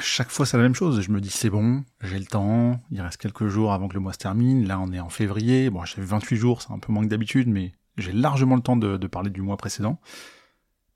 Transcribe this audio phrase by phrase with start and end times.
[0.00, 1.02] à chaque fois c'est la même chose.
[1.02, 4.00] Je me dis c'est bon, j'ai le temps, il reste quelques jours avant que le
[4.00, 4.66] mois se termine.
[4.66, 7.48] Là on est en février, bon j'ai 28 jours, c'est un peu moins que d'habitude,
[7.48, 10.00] mais j'ai largement le temps de, de, parler du mois précédent.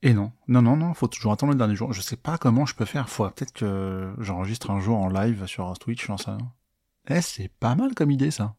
[0.03, 1.93] Et non, non, non, non, faut toujours attendre le dernier jour.
[1.93, 3.11] Je sais pas comment je peux faire.
[3.11, 6.53] Faut peut-être que j'enregistre un jour en live sur Twitch, j'en sais rien.
[7.11, 8.55] Eh, c'est pas mal comme idée ça.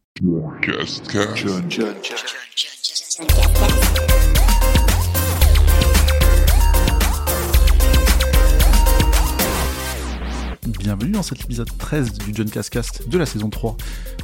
[10.85, 13.75] Bienvenue dans cet épisode 13 du John Cascast de la saison 3,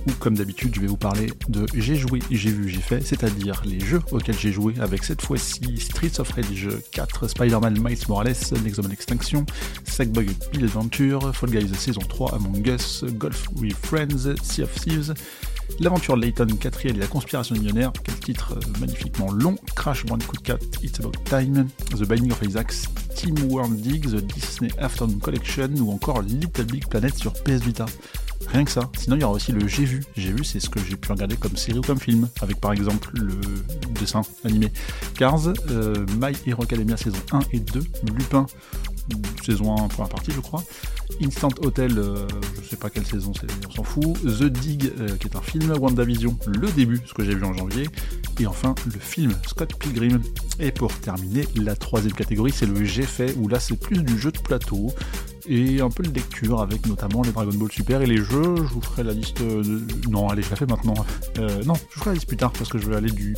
[0.08, 3.64] où comme d'habitude je vais vous parler de j'ai joué, j'ai vu, j'ai fait, c'est-à-dire
[3.66, 8.36] les jeux auxquels j'ai joué avec cette fois-ci Streets of Rage 4, Spider-Man Miles Morales,
[8.64, 9.44] Nexomon Extinction,
[9.86, 15.16] Sackboy Bill Adventure, Fall Guys saison 3, Among Us, Golf with Friends, Sea of Thieves,
[15.80, 20.60] L'aventure Layton 4 et la conspiration millionnaire, quel titre euh, magnifiquement long, Crash Bandicoot 4,
[20.84, 22.72] It's About Time, The Binding of Isaac,
[23.16, 27.86] Team World Dig, The Disney Afternoon Collection ou encore Little Big Planet sur PS Vita.
[28.48, 28.90] Rien que ça.
[28.98, 30.04] Sinon, il y aura aussi le J'ai vu.
[30.18, 32.74] J'ai vu, c'est ce que j'ai pu regarder comme série ou comme film, avec par
[32.74, 33.40] exemple le
[34.00, 34.72] dessin animé
[35.16, 37.84] Cars, euh, My Hero Academia saison 1 et 2,
[38.18, 38.46] Lupin
[39.46, 40.64] saison 1 première partie je crois,
[41.24, 42.28] Instant Hotel, euh,
[42.64, 45.42] je sais pas quelle saison c'est, on s'en fout, The Dig euh, qui est un
[45.42, 47.88] film, WandaVision, le début, ce que j'ai vu en janvier,
[48.40, 50.22] et enfin le film Scott Pilgrim.
[50.60, 54.18] Et pour terminer, la troisième catégorie c'est le J'ai fait, où là c'est plus du
[54.18, 54.94] jeu de plateau,
[55.48, 58.56] et un peu de lecture avec notamment les Dragon Ball Super et les jeux.
[58.58, 59.82] Je vous ferai la liste de...
[60.10, 60.94] Non, allez, je la fais maintenant.
[61.40, 63.36] Euh, non, je ferai la liste plus tard parce que je vais aller du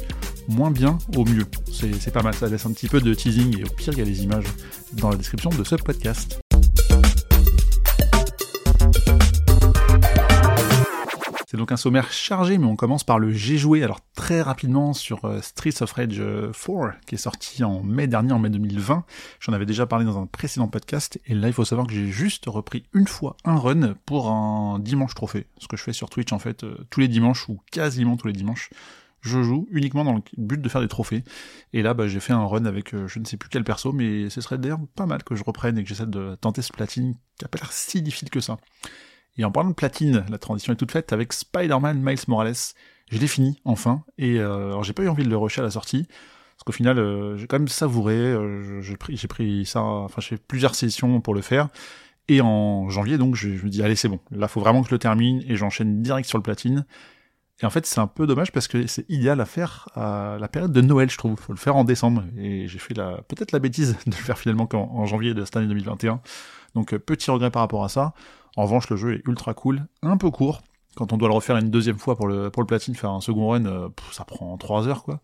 [0.48, 1.46] moins bien au mieux.
[1.72, 4.02] C'est pas mal, ça laisse un petit peu de teasing et au pire, il y
[4.02, 4.48] a les images
[4.94, 6.43] dans la description de ce podcast.
[11.54, 14.94] C'est donc un sommaire chargé, mais on commence par le J'ai joué, alors très rapidement
[14.94, 18.50] sur euh, Streets of Rage 4, euh, qui est sorti en mai dernier, en mai
[18.50, 19.06] 2020.
[19.40, 22.08] J'en avais déjà parlé dans un précédent podcast, et là il faut savoir que j'ai
[22.08, 25.46] juste repris une fois un run pour un dimanche trophée.
[25.60, 28.26] Ce que je fais sur Twitch en fait, euh, tous les dimanches, ou quasiment tous
[28.26, 28.72] les dimanches,
[29.22, 31.24] je joue uniquement dans le but de faire des trophées.
[31.72, 34.32] Et là, bah, j'ai fait un run avec je ne sais plus quel perso, mais
[34.32, 37.14] ce serait d'ailleurs pas mal que je reprenne et que j'essaie de tenter ce platine
[37.38, 38.58] qui a pas l'air si difficile que ça.
[39.38, 42.54] Et en parlant de platine, la transition est toute faite avec Spider-Man Miles Morales.
[43.10, 45.64] Je l'ai fini, enfin, et euh, alors j'ai pas eu envie de le rusher à
[45.64, 49.82] la sortie, parce qu'au final, euh, j'ai quand même savouré, euh, j'ai pris, pris ça,
[49.82, 51.68] enfin j'ai fait plusieurs sessions pour le faire,
[52.30, 54.96] et en janvier, donc, je, me dis, allez, c'est bon, là, faut vraiment que je
[54.96, 56.86] le termine, et j'enchaîne direct sur le platine.
[57.62, 60.48] Et en fait, c'est un peu dommage parce que c'est idéal à faire à la
[60.48, 61.40] période de Noël, je trouve.
[61.40, 62.24] Faut le faire en décembre.
[62.36, 65.46] Et j'ai fait la, peut-être la bêtise de le faire finalement qu'en en janvier de
[65.46, 66.20] cette année 2021.
[66.74, 68.14] Donc, petit regret par rapport à ça.
[68.56, 70.62] En revanche, le jeu est ultra cool, un peu court.
[70.96, 73.22] Quand on doit le refaire une deuxième fois pour le, pour le platine, faire un
[73.22, 75.22] second run, euh, ça prend 3 heures, quoi.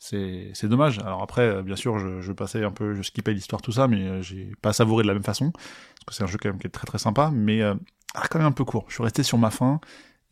[0.00, 0.98] C'est, dommage.
[0.98, 3.86] Alors après, euh, bien sûr, je, je passais un peu, je skippais l'histoire, tout ça,
[3.86, 5.52] mais euh, j'ai pas savouré de la même façon.
[5.52, 8.38] Parce que c'est un jeu quand même qui est très très sympa, mais ah, quand
[8.38, 8.86] même un peu court.
[8.88, 9.80] Je suis resté sur ma fin.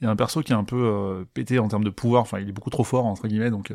[0.00, 2.40] Il y a un perso qui est un peu pété en termes de pouvoir, enfin
[2.40, 3.72] il est beaucoup trop fort, entre guillemets, donc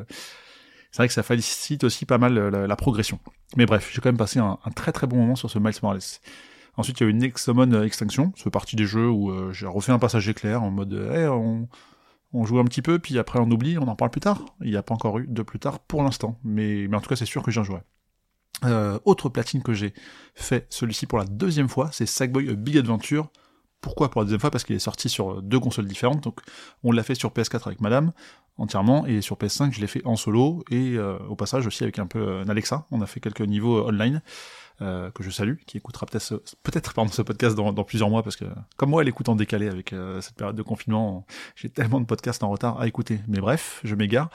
[0.92, 3.20] c'est vrai que ça félicite aussi pas mal la, progression.
[3.56, 5.76] Mais bref, j'ai quand même passé un, un, très très bon moment sur ce Miles
[5.82, 6.02] Morales.
[6.78, 9.68] Ensuite, il y a eu une Nexomon Extinction, ce partie des jeux où euh, j'ai
[9.68, 11.68] refait un passage éclair en mode hey, on,
[12.44, 14.44] joue un petit peu, puis après on oublie, on en parle plus tard.
[14.62, 17.16] Il n'y a pas encore eu de plus tard pour l'instant, mais, en tout cas,
[17.16, 17.82] c'est sûr que j'en jouerai.
[18.64, 19.94] Euh, autre platine que j'ai
[20.34, 23.30] fait, celui-ci pour la deuxième fois, c'est Sackboy Big Adventure.
[23.82, 24.52] Pourquoi pour la deuxième fois?
[24.52, 26.24] Parce qu'il est sorti sur deux consoles différentes.
[26.24, 26.40] Donc
[26.84, 28.14] on l'a fait sur PS4 avec Madame
[28.58, 32.00] entièrement et sur PS5 je l'ai fait en solo et euh, au passage aussi avec
[32.00, 32.88] un peu Alexa.
[32.92, 34.22] On a fait quelques niveaux online.
[34.82, 38.24] Euh, que je salue, qui écoutera peut-être peut-être pardon ce podcast dans, dans, plusieurs mois
[38.24, 38.44] parce que
[38.76, 41.26] comme moi elle écoute en décalé avec euh, cette période de confinement,
[41.56, 43.22] j'ai tellement de podcasts en retard à écouter.
[43.30, 44.30] Mais bref, je m'égare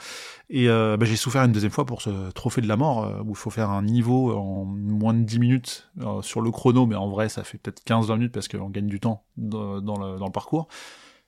[0.49, 3.29] et euh, bah, j'ai souffert une deuxième fois pour ce trophée de la mort où
[3.29, 5.91] il faut faire un niveau en moins de 10 minutes
[6.23, 8.99] sur le chrono, mais en vrai ça fait peut-être 15-20 minutes parce qu'on gagne du
[8.99, 10.69] temps dans, dans, le, dans le parcours.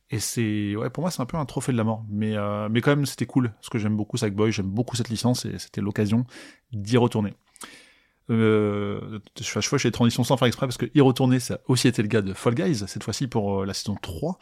[0.10, 2.04] Et c'est, ouais, pour moi, c'est un peu un trophée de la mort.
[2.10, 2.36] Mais,
[2.70, 3.52] mais quand même, c'était cool.
[3.52, 6.26] Parce que j'aime beaucoup Sackboy, j'aime beaucoup cette licence et c'était l'occasion
[6.72, 7.34] d'y retourner.
[8.30, 11.88] Euh, je fais les transitions sans faire exprès parce que y retourner, ça a aussi
[11.88, 14.40] été le cas de Fall Guys, cette fois-ci pour euh, la saison 3.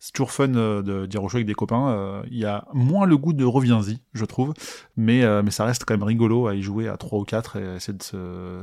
[0.00, 1.90] C'est toujours fun euh, de dire avec des copains.
[1.90, 4.52] Euh, il y a moins le goût de reviens-y, je trouve,
[4.96, 7.76] mais, mais ça reste quand même rigolo à y jouer à 3 ou 4 et
[7.76, 7.96] essayer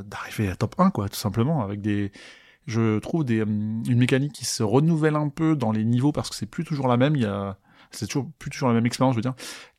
[0.04, 2.12] d'arriver à top 1, quoi, tout simplement, avec des,
[2.68, 6.36] je trouve des, une mécanique qui se renouvelle un peu dans les niveaux parce que
[6.36, 7.16] c'est plus toujours la même.
[7.16, 7.58] Il y a,
[7.92, 9.36] c'est toujours plus toujours la même expérience, je veux dire.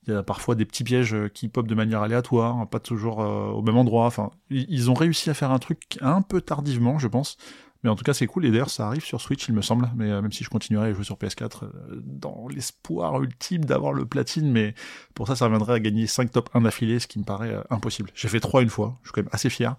[0.06, 3.20] Il y a parfois des petits pièges euh, qui popent de manière aléatoire, pas toujours
[3.20, 4.06] euh, au même endroit.
[4.06, 7.36] Enfin, ils ont réussi à faire un truc un peu tardivement, je pense.
[7.82, 8.44] Mais en tout cas, c'est cool.
[8.44, 9.90] Et d'ailleurs, ça arrive sur Switch, il me semble.
[9.94, 11.70] Mais euh, même si je continuerai à jouer sur PS4,
[12.02, 14.74] dans l'espoir ultime d'avoir le platine, mais
[15.14, 18.10] pour ça, ça reviendrait à gagner 5 top 1 d'affilée, ce qui me paraît impossible.
[18.14, 19.76] J'ai fait 3 une fois, je suis quand même assez fier.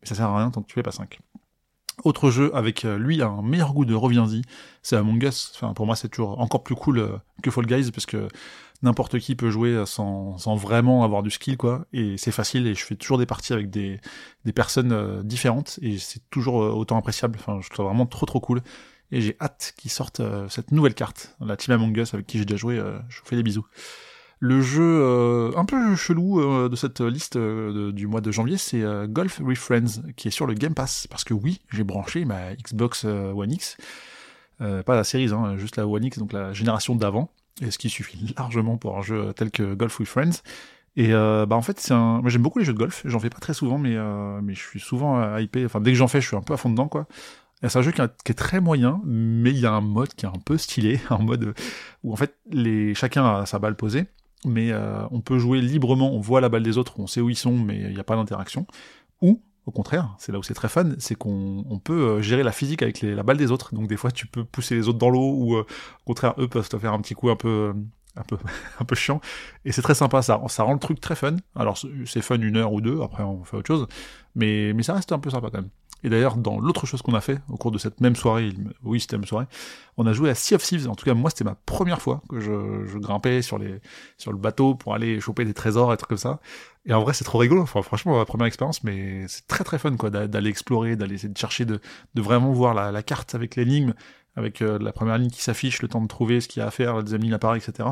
[0.00, 1.20] Mais ça sert à rien tant que tu fais pas 5.
[2.04, 4.42] Autre jeu avec lui un meilleur goût de reviens-y,
[4.82, 5.52] c'est Among Us.
[5.54, 8.28] Enfin, pour moi, c'est toujours encore plus cool que Fall Guys parce que
[8.82, 11.84] n'importe qui peut jouer sans, sans, vraiment avoir du skill, quoi.
[11.92, 14.00] Et c'est facile et je fais toujours des parties avec des,
[14.44, 17.38] des personnes différentes et c'est toujours autant appréciable.
[17.38, 18.62] Enfin, je trouve vraiment trop trop cool.
[19.10, 22.46] Et j'ai hâte qu'ils sortent cette nouvelle carte, la Team Among Us avec qui j'ai
[22.46, 22.76] déjà joué.
[22.76, 23.66] je vous fais des bisous.
[24.44, 28.56] Le jeu euh, un peu chelou euh, de cette liste euh, du mois de janvier,
[28.56, 31.06] c'est Golf with Friends, qui est sur le Game Pass.
[31.06, 33.76] Parce que oui, j'ai branché ma Xbox One X,
[34.58, 37.30] pas la série, hein, juste la One X, donc la génération d'avant,
[37.60, 40.42] et ce qui suffit largement pour un jeu tel que Golf with Friends.
[40.96, 42.20] Et bah en fait, c'est un...
[42.20, 43.02] moi j'aime beaucoup les jeux de golf.
[43.04, 43.96] J'en fais pas très souvent, mais
[44.42, 45.64] mais je suis souvent hypé.
[45.64, 47.06] Enfin, dès que j'en fais, je suis un peu à fond dedans, quoi.
[47.62, 50.28] C'est un jeu qui, est très moyen, mais il y a un mode qui est
[50.28, 51.54] un peu stylé, un mode
[52.02, 54.08] où en fait les chacun a sa balle posée
[54.44, 57.30] mais euh, on peut jouer librement, on voit la balle des autres, on sait où
[57.30, 58.66] ils sont, mais il n'y a pas d'interaction.
[59.20, 62.52] Ou, au contraire, c'est là où c'est très fun, c'est qu'on peut euh, gérer la
[62.52, 63.74] physique avec la balle des autres.
[63.74, 66.48] Donc des fois, tu peux pousser les autres dans l'eau, ou euh, au contraire, eux
[66.48, 67.72] peuvent te faire un petit coup un peu,
[68.16, 68.36] un peu,
[68.80, 69.20] un peu chiant.
[69.64, 71.36] Et c'est très sympa, ça, ça rend le truc très fun.
[71.54, 73.86] Alors c'est fun une heure ou deux, après on fait autre chose,
[74.34, 75.70] mais, mais ça reste un peu sympa quand même.
[76.04, 78.52] Et d'ailleurs, dans l'autre chose qu'on a fait au cours de cette même soirée,
[78.82, 79.46] oui, c'était même soirée,
[79.96, 80.88] on a joué à Sea of Thieves.
[80.88, 84.94] En tout cas, moi, c'était ma première fois que je, grimpais sur le bateau pour
[84.94, 86.40] aller choper des trésors et trucs comme ça.
[86.86, 87.64] Et en vrai, c'est trop rigolo.
[87.66, 91.38] Franchement, ma première expérience, mais c'est très très fun, quoi, d'aller explorer, d'aller essayer de
[91.38, 91.80] chercher, de,
[92.16, 93.94] vraiment voir la, carte avec l'énigme,
[94.34, 96.66] avec euh, la première ligne qui s'affiche, le temps de trouver ce qu'il y a
[96.68, 97.88] à faire, la deuxième ligne apparaît, etc.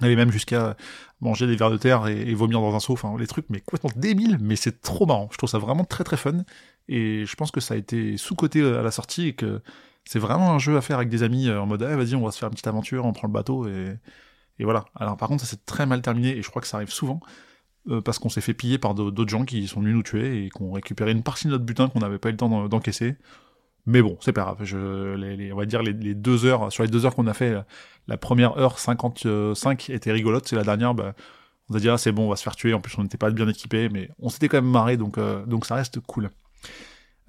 [0.00, 0.76] Aller même jusqu'à
[1.20, 3.60] manger des vers de terre et, et, vomir dans un seau, enfin les trucs, mais
[3.60, 5.28] complètement débiles, mais c'est trop marrant.
[5.32, 6.44] Je trouve ça vraiment très très fun.
[6.88, 9.60] Et je pense que ça a été sous-coté à la sortie et que
[10.04, 12.24] c'est vraiment un jeu à faire avec des amis euh, en mode, eh, vas-y, on
[12.24, 13.98] va se faire une petite aventure, on prend le bateau et,
[14.60, 14.86] voilà.
[14.96, 17.20] Alors par contre, ça s'est très mal terminé et je crois que ça arrive souvent
[17.90, 20.50] euh, parce qu'on s'est fait piller par d'autres gens qui sont venus nous tuer et
[20.50, 23.16] qui ont récupéré une partie de notre butin qu'on n'avait pas eu le temps d'encaisser.
[23.86, 24.56] Mais bon, c'est pas grave.
[24.60, 27.54] On va dire les, deux heures, sur les deux heures qu'on a fait,
[28.06, 31.14] la première heure 55 était rigolote, c'est la dernière, bah,
[31.70, 32.74] on a dit ah c'est bon, on va se faire tuer.
[32.74, 35.66] En plus, on n'était pas bien équipé, mais on s'était quand même marré, euh, donc
[35.66, 36.30] ça reste cool.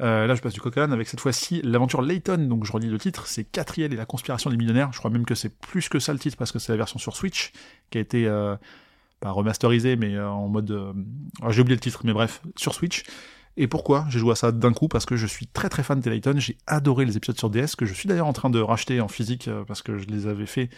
[0.02, 2.38] Euh, là, je passe du coq avec cette fois-ci l'aventure Layton.
[2.38, 4.92] Donc, je relis le titre, c'est Catriel et la conspiration des millionnaires.
[4.94, 7.00] Je crois même que c'est plus que ça le titre parce que c'est la version
[7.00, 7.52] sur Switch
[7.90, 8.56] qui a été euh,
[9.20, 10.72] pas remasterisée, mais euh, en mode.
[10.72, 10.94] Euh,
[11.50, 13.04] j'ai oublié le titre, mais bref, sur Switch.
[13.58, 14.88] Et pourquoi j'ai joué à ça d'un coup?
[14.88, 16.36] Parce que je suis très très fan de Layton.
[16.38, 19.10] J'ai adoré les épisodes sur DS que je suis d'ailleurs en train de racheter en
[19.10, 20.70] physique parce que je les avais fait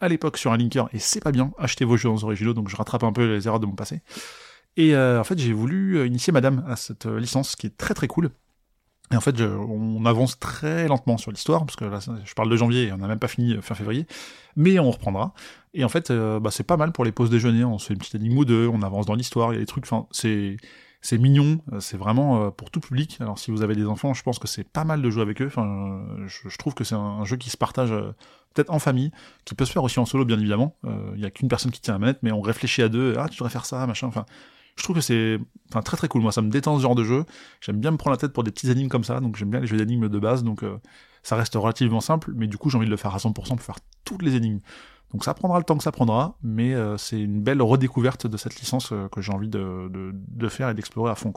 [0.00, 1.50] à l'époque sur un linker et c'est pas bien.
[1.58, 4.02] Achetez vos jeux en originaux, donc je rattrape un peu les erreurs de mon passé.
[4.78, 8.30] Et en fait, j'ai voulu initier Madame à cette licence qui est très très cool.
[9.10, 12.56] Et en fait, on avance très lentement sur l'histoire, parce que là, je parle de
[12.56, 14.06] janvier, et on n'a même pas fini euh, fin février,
[14.54, 15.32] mais on reprendra.
[15.72, 17.94] Et en fait, euh, bah, c'est pas mal pour les pauses déjeuner, on se fait
[17.94, 19.86] une petite énigme ou deux, on avance dans l'histoire, il y a des trucs,
[21.00, 23.16] c'est mignon, euh, c'est vraiment pour tout public.
[23.20, 25.40] Alors si vous avez des enfants, je pense que c'est pas mal de jouer avec
[25.40, 25.48] eux.
[26.26, 27.90] Je, trouve que c'est un, jeu qui se partage
[28.52, 29.10] peut-être en famille,
[29.46, 30.76] qui peut se faire aussi en solo, bien évidemment.
[31.14, 33.14] Il y a qu'une personne qui tient la manette, mais on réfléchit à deux.
[33.16, 34.08] Ah, tu devrais faire ça, machin.
[34.08, 34.26] Enfin,
[34.78, 35.38] je trouve que c'est
[35.84, 36.22] très très cool.
[36.22, 37.24] Moi, ça me détend ce genre de jeu.
[37.60, 39.60] J'aime bien me prendre la tête pour des petits énigmes comme ça, donc j'aime bien
[39.60, 40.78] les jeux d'énigmes de base, donc euh,
[41.22, 43.62] ça reste relativement simple, mais du coup, j'ai envie de le faire à 100% pour
[43.62, 44.60] faire toutes les énigmes.
[45.12, 48.36] Donc ça prendra le temps que ça prendra, mais euh, c'est une belle redécouverte de
[48.36, 51.32] cette licence euh, que j'ai envie de, faire et d'explorer à fond,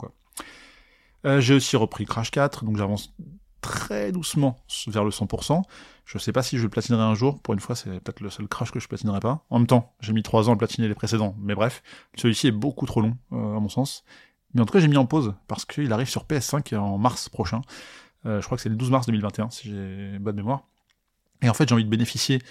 [1.38, 3.14] j'ai aussi repris Crash 4, donc j'avance
[3.62, 5.62] très doucement vers le 100%.
[6.04, 7.40] Je sais pas si je le platinerai un jour.
[7.40, 9.46] Pour une fois, c'est peut-être le seul crash que je platinerai pas.
[9.48, 11.34] En même temps, j'ai mis 3 ans à platiner les précédents.
[11.38, 11.82] Mais bref,
[12.16, 14.04] celui-ci est beaucoup trop long, euh, à mon sens.
[14.52, 17.30] Mais en tout cas, j'ai mis en pause parce qu'il arrive sur PS5 en mars
[17.30, 17.62] prochain.
[18.26, 20.64] Euh, je crois que c'est le 12 mars 2021, si j'ai bonne mémoire.
[21.40, 22.42] Et en fait, j'ai envie de bénéficier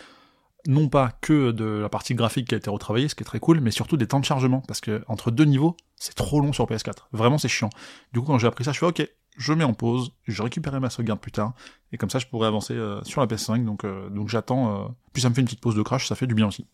[0.67, 3.39] non pas que de la partie graphique qui a été retravaillée, ce qui est très
[3.39, 6.53] cool, mais surtout des temps de chargement, parce que entre deux niveaux, c'est trop long
[6.53, 7.07] sur PS4.
[7.11, 7.69] Vraiment, c'est chiant.
[8.13, 9.07] Du coup, quand j'ai appris ça, je fais ok,
[9.41, 11.53] je mets en pause, je récupérerai ma sauvegarde plus tard,
[11.91, 14.87] et comme ça je pourrai avancer euh, sur la PS5, donc, euh, donc j'attends, euh,
[15.13, 16.67] puis ça me fait une petite pause de crash, ça fait du bien aussi.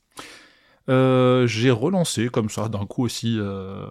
[0.87, 3.39] j'ai relancé comme ça d'un coup aussi,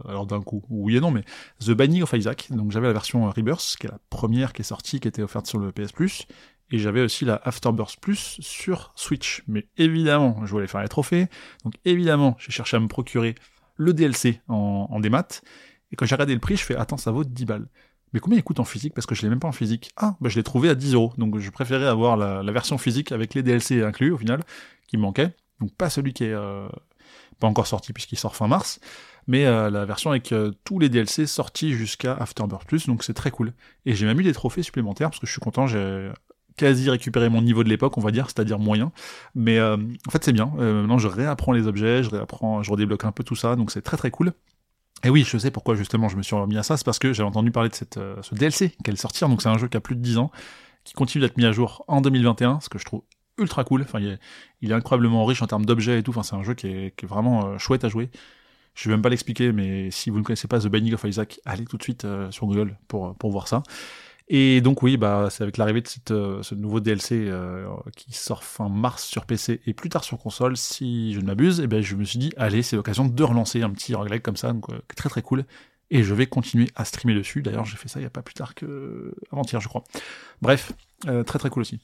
[0.08, 1.24] alors d'un coup, oui et non, mais
[1.60, 4.64] The Binding of Isaac, donc j'avais la version Rebirth, qui est la première qui est
[4.64, 6.26] sortie, qui était offerte sur le PS Plus,
[6.70, 9.44] et j'avais aussi la Afterburst Plus sur Switch.
[9.46, 11.28] Mais évidemment, je voulais faire les trophées,
[11.64, 13.36] donc évidemment, j'ai cherché à me procurer
[13.76, 15.42] le DLC en, en démat,
[15.92, 17.68] et quand j'ai regardé le prix, je fais, attends, ça vaut 10 balles.
[18.12, 19.90] Mais combien il coûte en physique Parce que je l'ai même pas en physique.
[19.96, 21.12] Ah, bah je l'ai trouvé à 10 euros.
[21.18, 24.42] Donc je préférais avoir la, version physique avec les DLC inclus au final,
[24.86, 25.34] qui me manquait.
[25.60, 26.68] Donc pas celui qui est euh,
[27.40, 28.80] pas encore sorti puisqu'il sort fin mars,
[29.26, 33.14] mais euh, la version avec euh, tous les DLC sortis jusqu'à Afterbirth Plus, donc c'est
[33.14, 33.52] très cool.
[33.86, 36.10] Et j'ai même eu des trophées supplémentaires parce que je suis content, j'ai
[36.56, 38.92] quasi récupéré mon niveau de l'époque, on va dire, c'est-à-dire moyen.
[39.34, 40.46] Mais en fait c'est bien.
[40.56, 43.82] maintenant je réapprends les objets, je réapprends, je redébloque un peu tout ça, donc c'est
[43.82, 44.32] très très cool.
[45.04, 47.12] Et oui, je sais pourquoi justement je me suis remis à ça, c'est parce que
[47.12, 49.76] j'avais entendu parler de euh, ce DLC qui allait sortir, donc c'est un jeu qui
[49.76, 50.30] a plus de 10 ans,
[50.84, 53.02] qui continue d'être mis à jour en 2021, ce que je trouve
[53.38, 53.82] ultra cool.
[53.82, 56.10] Enfin, il est, incroyablement riche en termes d'objets et tout.
[56.10, 58.10] Enfin, c'est un jeu qui est, vraiment euh, chouette à jouer.
[58.74, 61.40] Je vais même pas l'expliquer, mais si vous ne connaissez pas The Binding of Isaac,
[61.44, 63.62] allez tout de suite euh, sur Google pour voir ça.
[64.28, 68.42] Et donc oui, bah c'est avec l'arrivée de euh, ce nouveau DLC euh, qui sort
[68.42, 71.66] fin mars sur PC et plus tard sur console, si je ne m'abuse, et eh
[71.68, 74.52] ben je me suis dit allez, c'est l'occasion de relancer un petit roguelike comme ça,
[74.52, 74.66] donc
[74.96, 75.44] très très cool.
[75.90, 77.42] Et je vais continuer à streamer dessus.
[77.42, 79.84] D'ailleurs, j'ai fait ça il y a pas plus tard que avant-hier, je crois.
[80.42, 80.72] Bref,
[81.04, 81.78] très très cool aussi.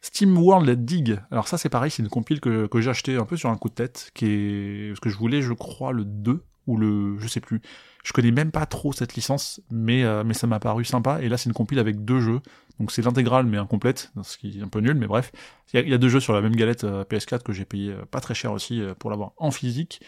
[0.00, 1.20] Steam World Dig.
[1.30, 3.56] Alors ça c'est pareil, c'est une compile que, que j'ai acheté un peu sur un
[3.56, 7.18] coup de tête, qui est parce que je voulais, je crois, le 2 ou le,
[7.18, 7.60] je sais plus.
[8.04, 11.22] Je connais même pas trop cette licence, mais euh, mais ça m'a paru sympa.
[11.22, 12.40] Et là c'est une compile avec deux jeux,
[12.78, 15.32] donc c'est l'intégrale mais incomplète, ce qui est un peu nul, mais bref.
[15.72, 18.04] Il y, a deux jeux sur la même galette euh, PS4 que j'ai payé euh,
[18.04, 20.00] pas très cher aussi pour l'avoir en physique.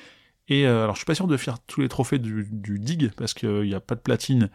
[0.49, 3.63] Et alors je suis pas sûr de faire tous les trophées du, Dig parce qu'il
[3.63, 4.49] n'y a pas de platine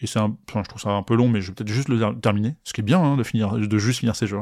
[0.00, 1.88] et c'est un, enfin, je trouve ça un peu long, mais je vais peut-être juste
[1.88, 2.56] le terminer.
[2.64, 4.38] Ce qui est bien, hein, de finir, de juste finir ces jeux.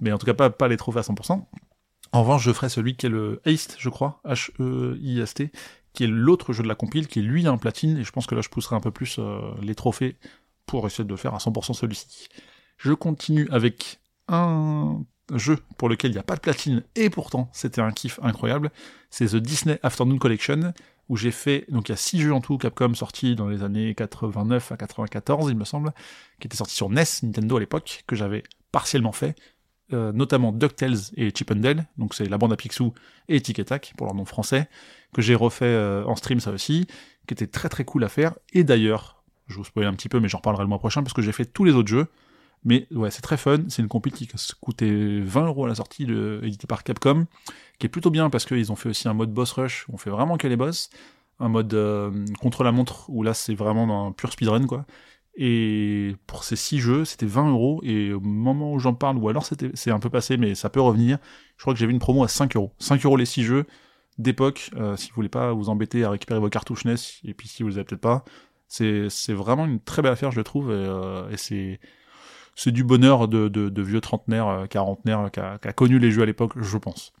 [0.00, 1.42] Mais en tout cas, pas, pas les trophées à 100%.
[2.12, 5.52] En revanche, je ferai celui qui est le Heist, je crois, H-E-I-S-T,
[5.92, 8.26] qui est l'autre jeu de la compile, qui lui a un platine, et je pense
[8.26, 10.16] que là je pousserai un peu plus euh, les trophées
[10.66, 12.28] pour essayer de faire à 100% celui-ci.
[12.76, 15.04] Je continue avec un
[15.34, 18.70] jeu pour lequel il n'y a pas de platine, et pourtant c'était un kiff incroyable,
[19.10, 20.72] c'est The Disney Afternoon Collection,
[21.08, 23.64] où j'ai fait, donc il y a 6 jeux en tout, Capcom sortis dans les
[23.64, 25.92] années 89 à 94, il me semble,
[26.38, 29.34] qui étaient sortis sur NES, Nintendo à l'époque, que j'avais partiellement fait,
[29.92, 32.92] euh, notamment DuckTales et Chip and Dale, donc c'est la bande à Picsou
[33.28, 34.68] et Tic Tac pour leur nom français,
[35.12, 36.86] que j'ai refait euh, en stream ça aussi,
[37.26, 40.20] qui était très très cool à faire, et d'ailleurs, je vous spoil un petit peu,
[40.20, 42.06] mais j'en reparlerai le mois prochain, parce que j'ai fait tous les autres jeux,
[42.64, 44.28] mais ouais, c'est très fun, c'est une compil qui
[44.60, 46.06] coûtait 20 euros à la sortie,
[46.42, 47.26] édité par Capcom,
[47.78, 49.96] qui est plutôt bien parce qu'ils ont fait aussi un mode boss rush, où on
[49.96, 50.90] fait vraiment que les boss,
[51.40, 54.84] un mode euh, contre la montre, où là c'est vraiment un pur speedrun quoi.
[55.42, 59.30] Et pour ces 6 jeux, c'était 20 euros, et au moment où j'en parle, ou
[59.30, 61.16] alors c'est un peu passé, mais ça peut revenir,
[61.56, 62.74] je crois que j'ai vu une promo à 5 euros.
[62.78, 63.66] 5 euros les 6 jeux
[64.18, 67.48] d'époque, euh, si vous voulez pas vous embêter à récupérer vos cartouches NES, et puis
[67.48, 68.22] si vous les avez peut-être pas,
[68.68, 71.80] c'est, vraiment une très belle affaire, je le trouve, et, euh, c'est,
[72.54, 76.52] c'est du bonheur de, vieux trentenaires, euh, quarantenaires, qui a, connu les jeux à l'époque,
[76.60, 77.14] je pense.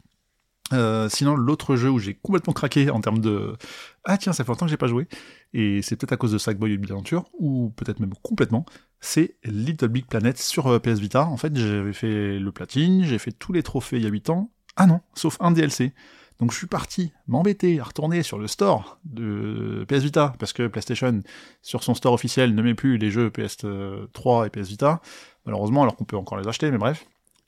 [0.72, 3.56] Euh, sinon, l'autre jeu où j'ai complètement craqué en termes de
[4.04, 5.08] ah tiens, ça fait longtemps que j'ai pas joué
[5.52, 8.64] et c'est peut-être à cause de Sackboy et Big Adventure ou peut-être même complètement,
[9.00, 11.26] c'est Little Big Planet sur euh, PS Vita.
[11.26, 14.30] En fait, j'avais fait le platine, j'ai fait tous les trophées il y a 8
[14.30, 14.50] ans.
[14.76, 15.92] Ah non, sauf un DLC.
[16.38, 20.66] Donc je suis parti m'embêter à retourner sur le store de PS Vita parce que
[20.68, 21.20] PlayStation
[21.60, 25.02] sur son store officiel ne met plus les jeux PS3 et PS Vita
[25.44, 27.04] malheureusement alors qu'on peut encore les acheter mais bref.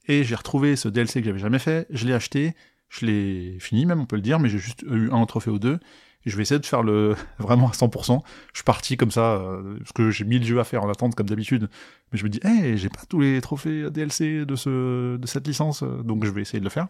[0.09, 2.55] Et j'ai retrouvé ce DLC que j'avais jamais fait, je l'ai acheté,
[2.93, 5.59] je l'ai fini même, on peut le dire, mais j'ai juste eu un trophée ou
[5.59, 5.81] deux.
[6.25, 8.21] Je vais essayer de faire le vraiment à 100%.
[8.53, 11.15] Je suis parti comme ça, euh, parce que j'ai mille jeux à faire en attente
[11.15, 11.69] comme d'habitude.
[12.13, 15.47] Mais je me dis, hé, j'ai pas tous les trophées DLC de ce de cette
[15.47, 16.89] licence, euh, donc je vais essayer de le faire.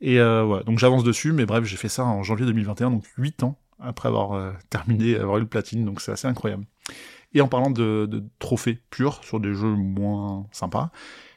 [0.00, 3.04] Et euh, voilà, donc j'avance dessus, mais bref, j'ai fait ça en janvier 2021, donc
[3.16, 6.64] 8 ans après avoir euh, terminé, avoir eu le platine, donc c'est assez incroyable.
[7.34, 10.90] Et en parlant de, de trophées purs sur des jeux moins sympas,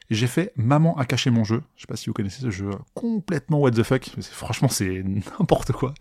[0.10, 1.62] j'ai fait Maman a caché mon jeu.
[1.76, 4.10] Je sais pas si vous connaissez ce jeu complètement what the fuck.
[4.22, 5.94] Franchement, c'est n'importe quoi.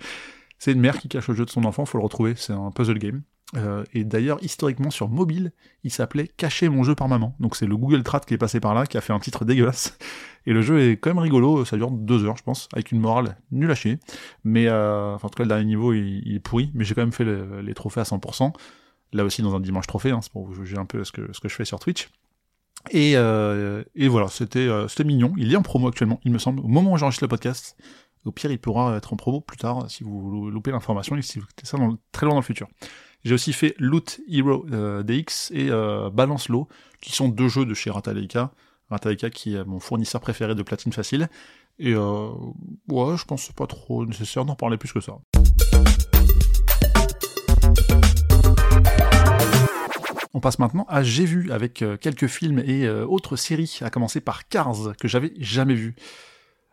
[0.58, 2.34] C'est une mère qui cache le jeu de son enfant, faut le retrouver.
[2.36, 3.22] C'est un puzzle game.
[3.56, 5.52] Euh, et d'ailleurs, historiquement, sur mobile,
[5.84, 7.34] il s'appelait Cacher mon jeu par maman.
[7.38, 9.44] Donc c'est le Google Trad qui est passé par là, qui a fait un titre
[9.44, 9.98] dégueulasse.
[10.46, 13.00] Et le jeu est quand même rigolo, ça dure deux heures, je pense, avec une
[13.00, 13.98] morale nulle à chier.
[14.44, 17.12] Mais, euh, en tout cas, le dernier niveau, il, est pourri, mais j'ai quand même
[17.12, 18.52] fait les trophées à 100%.
[19.12, 21.48] Là aussi, dans un dimanche trophée, hein, c'est pour vous juger un peu ce que
[21.48, 22.08] je fais sur Twitch.
[22.90, 25.33] Et, euh, et voilà, c'était euh, c'était mignon.
[25.37, 26.61] Il est en promo actuellement, il me semble.
[26.61, 27.76] Au moment où j'enregistre le podcast,
[28.25, 31.38] au pire, il pourra être en promo plus tard si vous loupez l'information et si
[31.38, 31.78] vous écoutez ça
[32.12, 32.68] très loin dans le futur.
[33.25, 35.68] J'ai aussi fait Loot Hero euh, DX et
[36.12, 36.68] Balance Low,
[37.00, 38.52] qui sont deux jeux de chez Rataleika.
[38.88, 41.28] Rataleika qui est mon fournisseur préféré de platine facile.
[41.78, 45.18] Et ouais, je pense pas trop nécessaire d'en parler plus que ça.
[50.36, 53.88] On passe maintenant à J'ai vu avec euh, quelques films et euh, autres séries, à
[53.88, 55.96] commencer par Cars, que j'avais jamais vu.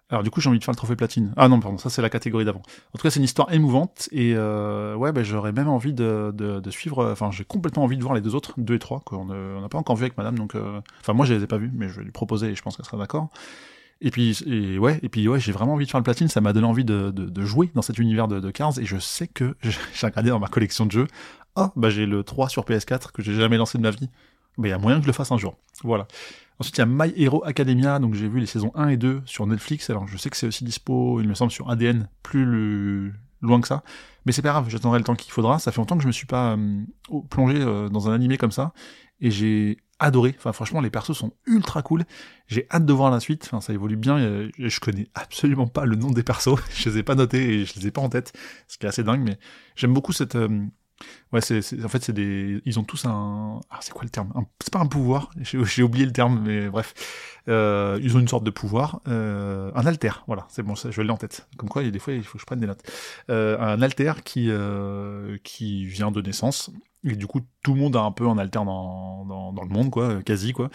[0.10, 1.34] Alors du coup j'ai envie de faire le trophée platine.
[1.38, 2.60] Ah non pardon, ça c'est la catégorie d'avant.
[2.60, 6.62] En tout cas c'est une histoire émouvante et euh, ouais bah, j'aurais même envie de,
[6.72, 9.70] suivre, enfin j'ai complètement envie de voir les deux autres, deux et trois, qu'on n'a
[9.70, 10.56] pas encore vu avec madame, donc
[11.00, 12.76] enfin moi je les ai pas vus, mais je vais lui proposer et je pense
[12.76, 13.30] qu'elle sera d'accord.
[14.02, 16.42] Et puis et ouais, et puis ouais, j'ai vraiment envie de faire le platine, ça
[16.42, 19.28] m'a donné envie de, de, jouer dans cet univers de, de Cars et je sais
[19.28, 21.08] que j'ai regardé dans ma collection de jeux,
[21.56, 24.10] ah, bah j'ai le 3 sur PS4 que j'ai jamais lancé de ma vie.
[24.58, 25.56] Mais il y a moyen que je le fasse un jour.
[25.84, 26.08] Voilà.
[26.60, 29.24] Ensuite, il y a My Hero Academia, donc j'ai vu les saisons 1 et 2
[29.26, 29.90] sur Netflix.
[29.90, 33.68] Alors, je sais que c'est aussi dispo, il me semble, sur ADN, plus loin que
[33.68, 33.84] ça.
[34.26, 35.58] Mais c'est pas grave, j'attendrai le temps qu'il faudra.
[35.60, 36.56] Ça fait longtemps que je me suis pas
[37.30, 38.74] plongé dans un animé comme ça.
[39.20, 40.36] Et j'ai adoré.
[40.38, 42.04] Enfin, franchement, les persos sont ultra cool.
[42.48, 43.44] J'ai hâte de voir la suite.
[43.46, 44.18] Enfin, ça évolue bien.
[44.58, 46.60] Je connais absolument pas le nom des persos.
[46.76, 48.34] Je les ai pas notés et je les ai pas en tête.
[48.68, 49.38] Ce qui est assez dingue, mais
[49.76, 50.38] j'aime beaucoup cette,
[51.32, 54.32] Ouais, c'est, en fait, c'est des, ils ont tous un, ah, c'est quoi le terme?
[54.62, 56.94] C'est pas un pouvoir, j'ai, oublié le terme, mais bref,
[57.48, 61.02] euh, ils ont une sorte de pouvoir, euh, un alter, voilà, c'est bon, ça, je
[61.02, 61.48] l'ai en tête.
[61.58, 62.84] Comme quoi, il y a des fois, il faut que je prenne des notes.
[63.30, 64.52] Euh, un alter qui,
[65.44, 66.72] qui vient de naissance,
[67.04, 69.70] et du coup, tout le monde a un peu un alter dans, dans, dans le
[69.70, 70.70] monde, quoi, quasi, quoi.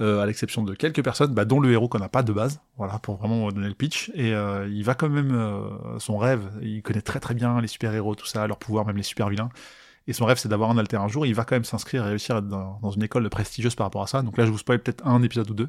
[0.00, 2.60] Euh, à l'exception de quelques personnes, bah, dont le héros qu'on n'a pas de base,
[2.78, 4.10] voilà, pour vraiment donner le pitch.
[4.14, 6.50] Et euh, il va quand même euh, son rêve.
[6.62, 9.28] Il connaît très très bien les super héros, tout ça, leurs pouvoirs, même les super
[9.28, 9.50] vilains.
[10.06, 11.26] Et son rêve, c'est d'avoir un alter un jour.
[11.26, 13.86] Il va quand même s'inscrire et réussir à être dans, dans, une école prestigieuse par
[13.86, 14.22] rapport à ça.
[14.22, 15.68] Donc là, je vous spoil peut-être un épisode ou deux.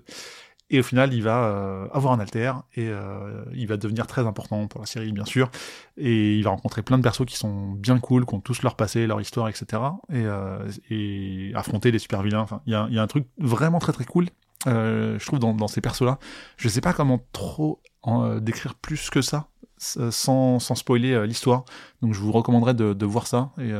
[0.73, 4.25] Et au final, il va euh, avoir un alter et euh, il va devenir très
[4.25, 5.51] important pour la série, bien sûr.
[5.97, 8.77] Et il va rencontrer plein de persos qui sont bien cool, qui ont tous leur
[8.77, 9.65] passé, leur histoire, etc.
[10.09, 12.39] Et, euh, et affronter des super vilains.
[12.39, 14.29] Enfin, il y a, un truc vraiment très très cool.
[14.65, 16.19] je trouve dans, dans ces persos-là.
[16.55, 21.65] Je sais pas comment trop en, décrire plus que ça sans, sans spoiler l'histoire.
[22.01, 23.51] Donc je vous recommanderais de, de voir ça.
[23.59, 23.73] Et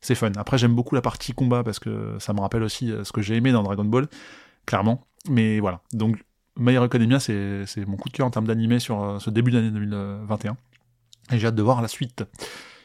[0.00, 0.32] c'est fun.
[0.36, 3.36] Après, j'aime beaucoup la partie combat parce que ça me rappelle aussi ce que j'ai
[3.36, 4.08] aimé dans Dragon Ball,
[4.64, 5.06] clairement.
[5.28, 5.80] Mais voilà.
[5.92, 6.18] Donc,
[6.58, 9.50] My Hero Academia, c'est mon coup de cœur en termes d'animé sur euh, ce début
[9.50, 10.56] d'année 2021.
[11.32, 12.24] Et j'ai hâte de voir la suite.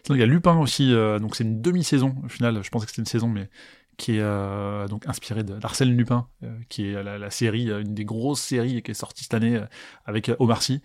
[0.03, 2.85] Sinon, il y a Lupin aussi, euh, donc c'est une demi-saison, au final, je pensais
[2.85, 3.49] que c'était une saison, mais
[3.97, 5.43] qui est euh, donc inspirée
[5.85, 6.27] Lupin,
[6.69, 9.61] qui est la, série, une des grosses séries qui est sortie cette année
[10.05, 10.81] avec Omar Sy.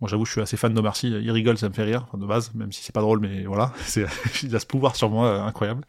[0.00, 1.08] Moi, j'avoue, je suis assez fan d'Omar Sy.
[1.08, 3.72] Il rigole, ça me fait rire, de base, même si c'est pas drôle, mais voilà,
[4.42, 5.84] il a ce pouvoir sur moi incroyable.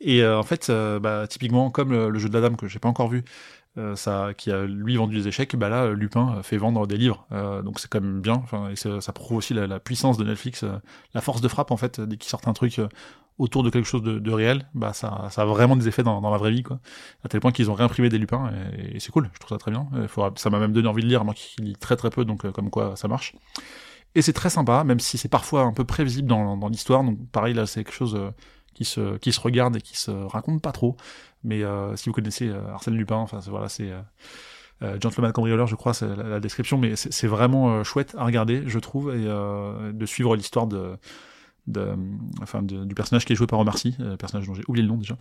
[0.00, 3.08] Et en fait, bah, typiquement, comme le, jeu de la dame que j'ai pas encore
[3.08, 3.63] vu, euh,
[3.96, 7.60] ça, qui a lui vendu des échecs, bah là Lupin fait vendre des livres, euh,
[7.62, 8.34] donc c'est quand même bien.
[8.34, 10.78] Enfin, et ça prouve aussi la, puissance de Netflix, euh,
[11.12, 12.80] la force de frappe en fait dès qu'ils sortent un truc
[13.38, 16.20] autour de quelque chose de, de, réel, bah ça, ça a vraiment des effets dans,
[16.20, 16.78] dans la vraie vie quoi.
[17.24, 19.72] À tel point qu'ils ont réimprimé des Lupins et, c'est cool, je trouve ça très
[19.72, 19.88] bien.
[20.36, 22.70] Ça m'a même donné envie de lire, moi qui lis très très peu, donc comme
[22.70, 23.34] quoi ça marche.
[24.14, 27.02] Et c'est très sympa, même si c'est parfois un peu prévisible dans, dans l'histoire.
[27.02, 28.16] Donc pareil là, c'est quelque chose
[28.74, 30.96] qui se qui se regarde et qui se raconte pas trop.
[31.44, 33.92] Mais euh, si vous connaissez euh, Arsène Lupin, enfin voilà, c'est
[34.82, 38.78] euh, Gentleman Cambrioleur, je crois, c'est la, description, mais c'est vraiment chouette à regarder, je
[38.78, 40.96] trouve, et de suivre l'histoire de,
[41.68, 41.94] de,
[42.42, 44.98] enfin, du personnage qui est joué par Omar Sy, personnage dont j'ai oublié le nom
[44.98, 45.16] déjà.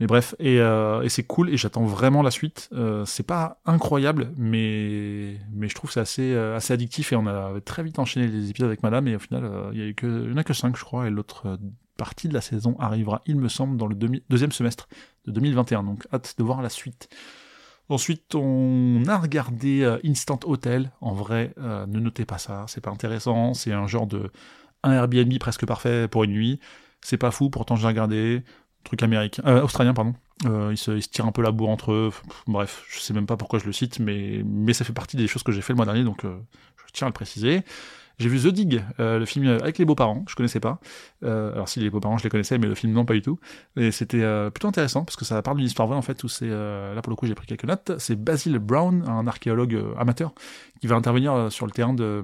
[0.00, 2.70] Mais bref, et, et c'est cool, et j'attends vraiment la suite.
[3.04, 7.82] c'est pas incroyable, mais, mais je trouve c'est assez, assez addictif, et on a très
[7.82, 10.32] vite enchaîné les épisodes avec Madame, et au final, il y a eu que, n'y
[10.32, 11.58] en a que 5, je crois, et l'autre
[12.02, 14.88] partie de la saison arrivera, il me semble, dans le deuxième semestre
[15.24, 15.84] de 2021.
[15.84, 17.08] Donc hâte de voir la suite.
[17.88, 20.90] Ensuite, on a regardé euh, Instant Hotel.
[21.00, 23.54] En vrai, euh, ne notez pas ça, c'est pas intéressant.
[23.54, 24.32] C'est un genre de
[24.82, 26.58] un Airbnb presque parfait pour une nuit.
[27.02, 28.42] C'est pas fou, pourtant j'ai regardé.
[28.82, 30.14] Truc américain, euh, australien, pardon.
[30.72, 32.10] ils, se, ils se tirent un peu la bourre entre eux.
[32.48, 35.28] Bref, je sais même pas pourquoi je le cite, mais, mais ça fait partie des
[35.28, 37.62] choses que j'ai fait le mois dernier, donc je tiens à le préciser.
[38.18, 40.80] J'ai vu The Dig, euh, le film avec les beaux-parents, je connaissais pas.
[41.24, 43.38] Euh, alors si les beaux-parents je les connaissais, mais le film non pas du tout.
[43.76, 46.28] Et c'était euh, plutôt intéressant parce que ça parle d'une histoire vraie en fait où
[46.28, 47.92] c'est là pour le coup j'ai pris quelques notes.
[47.98, 50.34] C'est Basil Brown, un archéologue amateur,
[50.80, 52.22] qui va intervenir sur le terrain de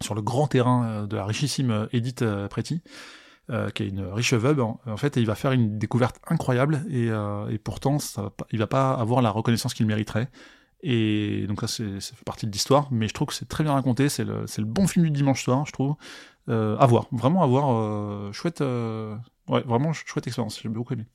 [0.00, 2.82] sur le grand terrain de la richissime Edith Pretty.
[3.74, 7.10] qui est une riche veuve, en, fait, et il va faire une découverte incroyable, et,
[7.58, 10.28] pourtant, ça, il va pas avoir la reconnaissance qu'il mériterait.
[10.86, 13.72] Et donc là, ça fait partie de l'histoire, mais je trouve que c'est très bien
[13.72, 15.94] raconté, c'est le, le, bon film du dimanche soir, je trouve.
[16.50, 19.16] Euh, à voir, vraiment à voir, euh, chouette, euh,
[19.48, 21.06] ouais, vraiment chouette expérience, j'ai beaucoup aimé.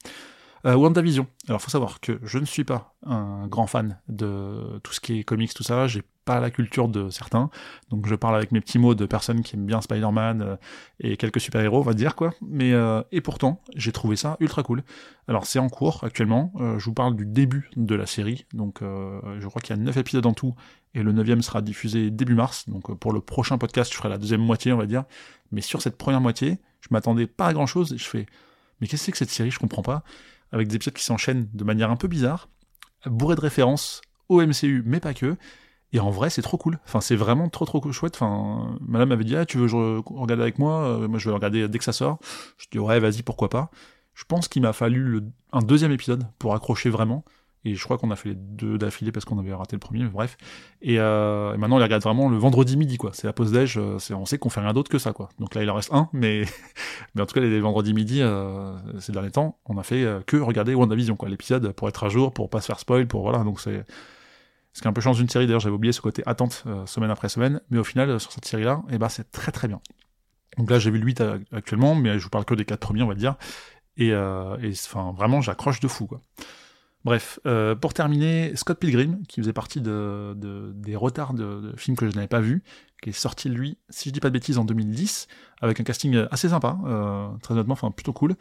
[0.66, 1.28] Euh, WandaVision.
[1.48, 5.20] Alors, faut savoir que je ne suis pas un grand fan de tout ce qui
[5.20, 5.88] est comics, tout ça.
[5.88, 6.02] J'ai
[6.40, 7.50] la culture de certains.
[7.90, 10.56] Donc, je parle avec mes petits mots de personnes qui aiment bien Spider-Man euh,
[11.00, 12.34] et quelques super-héros, on va dire, quoi.
[12.42, 14.84] Mais, euh, et pourtant, j'ai trouvé ça ultra cool.
[15.28, 16.54] Alors, c'est en cours, actuellement.
[16.60, 18.46] Euh, je vous parle du début de la série.
[18.54, 20.54] Donc, je crois qu'il y a 9 épisodes en tout.
[20.94, 22.70] Et le neuvième sera diffusé début mars.
[22.70, 25.06] Donc, pour le prochain podcast, je ferai la deuxième moitié, on va dire.
[25.52, 27.94] Mais sur cette première moitié, je m'attendais pas à grand chose.
[27.94, 28.26] Et je fais,
[28.82, 29.52] mais qu'est-ce que c'est que cette série?
[29.52, 30.04] Je comprends pas
[30.52, 32.50] avec des épisodes qui s'enchaînent de manière un peu bizarre,
[33.06, 35.36] bourré de références au MCU, mais pas que.
[35.92, 36.80] Et en vrai, c'est trop cool.
[36.86, 38.16] Enfin, c'est vraiment trop trop chouette.
[38.16, 41.34] Enfin, madame m'avait dit, ah, tu veux je regarde avec moi euh, Moi, je vais
[41.34, 42.20] regarder dès que ça sort.
[42.58, 43.72] Je dis, ouais, vas-y, pourquoi pas.
[44.14, 45.22] Je pense qu'il m'a fallu
[45.52, 47.24] un deuxième épisode pour accrocher vraiment.
[47.66, 50.04] Et je crois qu'on a fait les deux d'affilée parce qu'on avait raté le premier,
[50.04, 50.38] mais bref.
[50.82, 53.12] Et, euh, maintenant, on regarde vraiment le vendredi midi, quoi.
[53.14, 55.30] C'est la pause déj, euh, on sait qu'on fait rien d'autre que ça, quoi.
[55.40, 56.44] Donc là, il en reste un, mais,
[57.16, 60.38] mais en tout cas, les, vendredis midi, euh, ces derniers temps, on a fait que
[60.38, 61.28] regarder WandaVision, quoi.
[61.28, 63.44] L'épisode pour être à jour, pour pas se faire spoil, pour voilà.
[63.44, 63.86] Donc c'est,
[64.74, 66.86] ce qui est un peu chance d'une série, d'ailleurs, j'avais oublié ce côté attente euh,
[66.86, 69.82] semaine après semaine, mais au final, sur cette série-là, eh ben, c'est très très bien.
[70.58, 73.04] Donc là, j'ai vu le 8 actuellement, mais je vous parle que des quatre premiers,
[73.04, 73.36] on va dire.
[73.98, 74.58] Et, euh,
[75.16, 76.22] vraiment, j'accroche de fou, quoi.
[77.06, 81.96] Bref, euh, pour terminer, Scott Pilgrim, qui faisait partie de, de des retards de, films
[81.96, 82.62] que je n'avais pas vus,
[83.02, 85.28] qui est sorti, lui, si je dis pas de bêtises, en 2010,
[85.62, 88.36] avec un casting assez sympa, euh, très honnêtement, enfin, plutôt cool.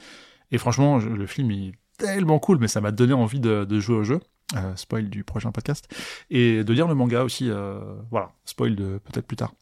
[0.51, 4.05] Et franchement, le film est tellement cool, mais ça m'a donné envie de jouer au
[4.05, 4.21] jeu.
[4.57, 5.95] Euh, spoil du prochain podcast,
[6.31, 7.81] et de lire le manga aussi, euh,
[8.11, 9.53] voilà, spoil de peut-être plus tard.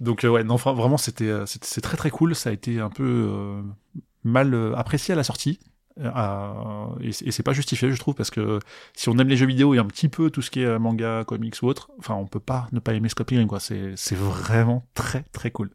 [0.00, 2.90] Donc euh, ouais, non, enfin, vraiment c'était c'est très très cool, ça a été un
[2.90, 3.62] peu
[4.22, 5.60] mal apprécié à la sortie,
[5.98, 8.58] et c'est pas justifié je trouve parce que
[8.94, 11.24] si on aime les jeux vidéo et un petit peu tout ce qui est manga,
[11.24, 14.86] comics ou autre, enfin on peut pas ne pas aimer Scott Pilgrim quoi, c'est vraiment
[14.92, 15.70] très très cool.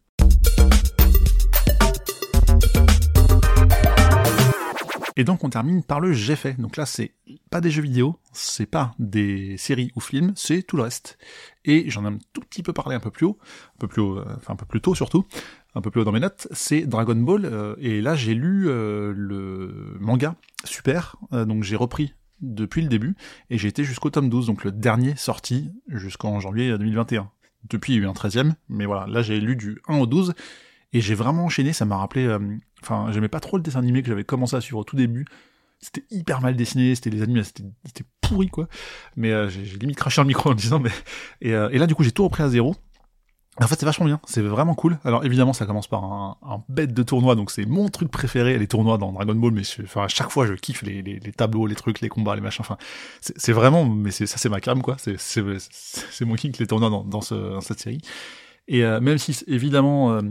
[5.19, 6.53] Et donc on termine par le j'ai fait.
[6.53, 7.12] Donc là c'est
[7.49, 11.17] pas des jeux vidéo, c'est pas des séries ou films, c'est tout le reste.
[11.65, 13.38] Et j'en ai un tout petit peu parlé un peu plus haut,
[13.75, 15.25] un peu plus haut, euh, enfin un peu plus tôt surtout,
[15.75, 17.43] un peu plus haut dans mes notes, c'est Dragon Ball.
[17.43, 21.17] Euh, et là j'ai lu euh, le manga, super.
[21.34, 23.17] donc j'ai repris depuis le début
[23.49, 27.29] et j'ai été jusqu'au tome 12, donc le dernier sorti jusqu'en janvier 2021.
[27.69, 30.05] Depuis il y a eu un 13ème, mais voilà, là j'ai lu du 1 au
[30.05, 30.34] 12
[30.93, 32.25] et j'ai vraiment enchaîné, ça m'a rappelé...
[32.25, 32.39] Euh,
[32.82, 35.25] enfin, j'aimais pas trop le dessin animé que j'avais commencé à suivre au tout début.
[35.80, 38.67] C'était hyper mal dessiné, c'était les animés, c'était pourri quoi.
[39.15, 40.91] Mais euh, j'ai limite craché le micro en disant, mais...
[41.41, 42.75] Et, euh, et là du coup j'ai tout repris à zéro.
[43.62, 44.99] En fait, c'est vachement bien, c'est vraiment cool.
[45.04, 48.58] Alors évidemment, ça commence par un, un bête de tournoi, donc c'est mon truc préféré,
[48.58, 49.52] les tournois dans Dragon Ball.
[49.52, 52.36] Mais enfin, à chaque fois, je kiffe les, les, les, tableaux, les trucs, les combats,
[52.36, 52.62] les machins.
[52.62, 52.78] Enfin,
[53.19, 54.95] c'est vraiment, mais ça, c'est ma cam, quoi.
[54.97, 57.99] C'est mon king les tournois dans, dans, ce, dans cette série.
[58.71, 60.21] Et euh, même si évidemment, euh,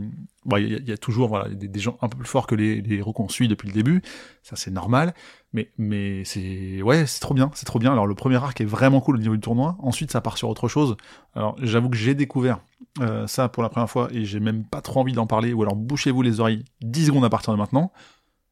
[0.57, 3.29] il y, a toujours des, gens un peu plus forts que les, les héros qu'on
[3.29, 4.01] suit depuis le début,
[4.45, 5.13] ça c'est normal.
[5.53, 7.91] Mais c'est ouais, c'est trop bien, c'est trop bien.
[7.91, 9.77] Alors le premier arc est vraiment cool au niveau du tournoi.
[9.81, 10.97] Ensuite, ça part sur autre chose.
[11.35, 12.61] Alors j'avoue que j'ai découvert
[13.01, 15.53] euh, ça pour la première fois et j'ai même pas trop envie d'en parler.
[15.53, 17.93] Ou alors bouchez-vous les oreilles 10 secondes à partir de maintenant.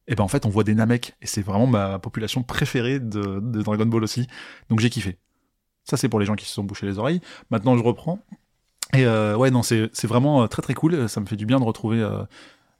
[0.09, 3.39] Et ben en fait, on voit des Namek et c'est vraiment ma population préférée de,
[3.39, 4.27] de Dragon Ball aussi.
[4.69, 5.17] Donc j'ai kiffé.
[5.85, 7.21] Ça c'est pour les gens qui se sont bouchés les oreilles.
[7.51, 8.19] Maintenant je reprends.
[8.93, 11.09] Et euh, ouais, non, c'est vraiment euh, très très cool.
[11.09, 12.23] Ça me fait du bien de retrouver euh,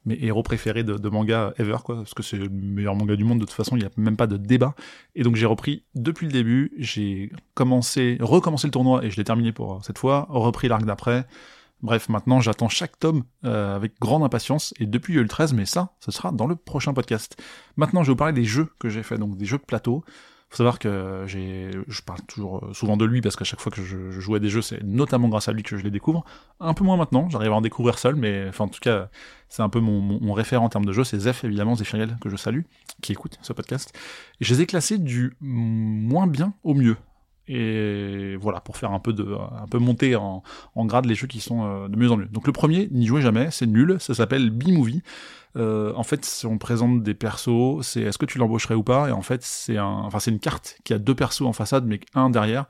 [0.06, 3.40] mes héros préférés de, manga ever, quoi, parce que c'est le meilleur manga du monde.
[3.40, 4.74] De toute façon, il n'y a même pas de débat.
[5.14, 6.72] Et donc j'ai repris depuis le début.
[6.78, 10.26] J'ai commencé, recommencé le tournoi et je l'ai terminé pour cette fois.
[10.30, 11.26] Repris l'arc d'après.
[11.80, 16.10] Bref, maintenant j'attends chaque tome avec grande impatience, et depuis le 13, mais ça, ce
[16.10, 17.40] sera dans le prochain podcast.
[17.76, 20.02] Maintenant, je vais vous parler des jeux que j'ai fait, donc des jeux de plateau
[20.50, 23.70] faut savoir que j'ai, je parle toujours euh, souvent de lui parce qu'à chaque fois
[23.70, 26.24] que je, joue à des jeux, c'est notamment grâce à lui que je les découvre.
[26.58, 29.10] Un peu moins maintenant, j'arrive à en découvrir seul, mais enfin en tout cas,
[29.48, 31.04] c'est un peu mon, référent en termes de jeux.
[31.04, 32.62] C'est Zef évidemment, Zéphiriel que je salue,
[33.02, 33.92] qui écoute ce podcast.
[34.40, 36.96] Et je les ai classés du moins bien au mieux.
[37.48, 40.42] Et voilà, pour faire un peu de, un peu monter en,
[40.74, 42.26] en grade les jeux qui sont euh, de mieux en mieux.
[42.26, 45.02] Donc le premier, n'y jouez jamais, c'est nul, ça s'appelle B-Movie.
[45.56, 49.12] Euh, en fait, on présente des persos, c'est est-ce que tu l'embaucherais ou pas, et
[49.12, 52.00] en fait, c'est un, enfin, c'est une carte qui a deux persos en façade, mais
[52.14, 52.66] un derrière,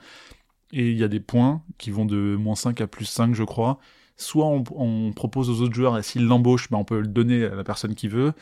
[0.73, 3.43] et il y a des points qui vont de moins 5 à plus 5, je
[3.43, 3.79] crois.
[4.17, 7.45] Soit on, on propose aux autres joueurs, et s'ils l'embauchent, ben, on peut le donner
[7.45, 8.33] à la personne qui veut,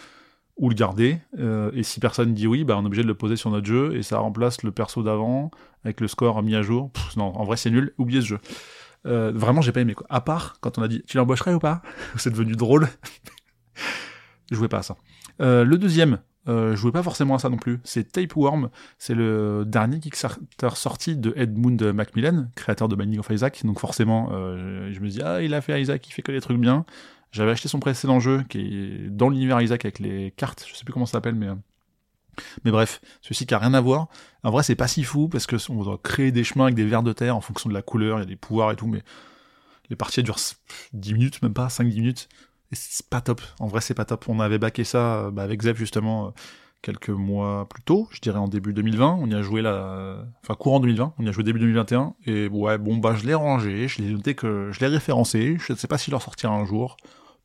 [0.56, 3.14] ou le garder, euh, et si personne dit oui, bah on est obligé de le
[3.14, 5.50] poser sur notre jeu, et ça remplace le perso d'avant,
[5.84, 6.90] avec le score mis à jour.
[7.16, 8.38] non, en vrai c'est nul, oubliez ce jeu.
[9.06, 10.06] Euh, vraiment j'ai pas aimé quoi.
[10.10, 11.82] À part quand on a dit tu l'embaucherais ou pas?
[12.16, 12.88] C'est devenu drôle?
[14.50, 14.96] je jouais pas à ça.
[15.40, 17.78] Euh, le deuxième, euh, jouais pas forcément à ça non plus.
[17.84, 23.64] C'est Tapeworm, c'est le dernier Kickstarter sorti de Edmund Macmillan, créateur de Binding of Isaac.
[23.64, 26.58] Donc forcément, je me dis ah il a fait Isaac, il fait que des trucs
[26.58, 26.84] bien.
[27.32, 30.84] J'avais acheté son précédent jeu qui est dans l'univers Isaac avec les cartes, je sais
[30.84, 31.54] plus comment ça s'appelle, mais euh,
[32.64, 34.08] mais bref, ceci qui a rien à voir.
[34.42, 36.84] En vrai, c'est pas si fou parce que on doit créer des chemins avec des
[36.84, 38.86] vers de terre en fonction de la couleur, il y a des pouvoirs et tout,
[38.86, 39.02] mais
[39.90, 40.38] les parties durent
[40.92, 42.28] 10 minutes, même pas 5-10 minutes.
[42.72, 43.40] Et c'est pas top.
[43.60, 44.28] En vrai, c'est pas top.
[44.28, 46.30] On avait baqué ça euh, bah, avec Zeb justement euh,
[46.86, 49.18] quelques mois plus tôt, je dirais en début 2020.
[49.20, 51.14] On y a joué là, enfin courant 2020.
[51.18, 52.14] On y a joué début 2021.
[52.26, 55.56] Et ouais, bon bah je l'ai rangé, je l'ai noté que je l'ai référencé.
[55.58, 56.96] Je ne sais pas s'il leur sortira un jour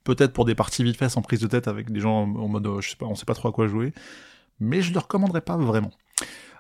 [0.03, 2.67] peut-être pour des parties vite fait sans prise de tête avec des gens en mode
[2.67, 3.93] euh, je sais pas, on sait pas trop à quoi jouer,
[4.59, 5.91] mais je le recommanderais pas vraiment.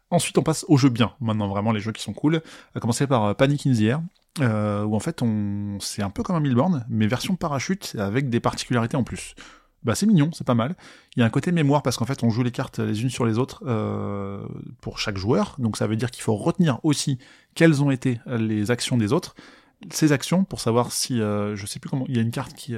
[0.09, 1.13] Ensuite, on passe aux jeux bien.
[1.21, 2.41] Maintenant, vraiment, les jeux qui sont cool.
[2.75, 4.01] À commencer par euh, Panic in the Air,
[4.41, 5.77] euh, où en fait, on...
[5.79, 9.35] c'est un peu comme un Milborn, mais version parachute avec des particularités en plus.
[9.83, 10.75] Bah, c'est mignon, c'est pas mal.
[11.15, 13.09] Il y a un côté mémoire parce qu'en fait, on joue les cartes les unes
[13.09, 14.45] sur les autres euh,
[14.79, 15.55] pour chaque joueur.
[15.57, 17.17] Donc, ça veut dire qu'il faut retenir aussi
[17.55, 19.35] quelles ont été les actions des autres.
[19.89, 22.53] Ces actions pour savoir si, euh, je sais plus comment, il y a une carte
[22.53, 22.75] qui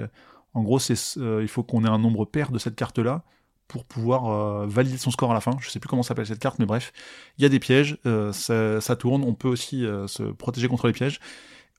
[0.54, 3.24] en gros, c'est euh, il faut qu'on ait un nombre pair de cette carte-là
[3.68, 5.58] pour pouvoir euh, valider son score à la fin.
[5.60, 6.94] Je sais plus comment s'appelle cette carte, mais bref,
[7.38, 10.88] il y a des pièges, euh, ça, ça, tourne, on peut aussi se protéger contre
[10.88, 11.20] les pièges.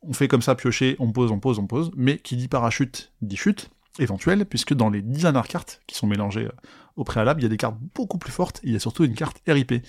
[0.02, 3.12] On fait comme ça, piocher, on pose, on pose, on pose, mais qui dit parachute
[3.22, 3.70] dit chute.
[3.98, 6.48] Éventuelle, puisque dans les 10 dernières cartes qui sont mélangées
[6.96, 9.04] au préalable, il y a des cartes beaucoup plus fortes, et il y a surtout
[9.04, 9.84] une carte RIP.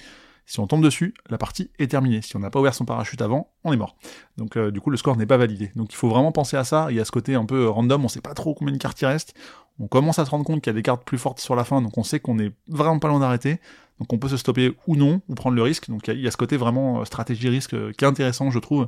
[0.47, 2.21] Si on tombe dessus, la partie est terminée.
[2.21, 3.95] Si on n'a pas ouvert son parachute avant, on est mort.
[4.37, 5.71] Donc du coup, le score n'est pas validé.
[5.75, 6.87] Donc il faut vraiment penser à ça.
[6.91, 9.01] Il y a ce côté un peu random, on sait pas trop combien de cartes
[9.01, 9.33] il reste.
[9.79, 11.63] On commence à se rendre compte qu'il y a des cartes plus fortes sur la
[11.63, 13.59] fin, donc on sait qu'on est vraiment pas loin d'arrêter.
[13.99, 15.89] Donc on peut se stopper ou non, ou prendre le risque.
[15.89, 18.87] Donc il y, a ce côté vraiment stratégie-risque qui est intéressant, je trouve.